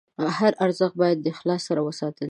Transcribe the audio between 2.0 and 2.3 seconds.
شي.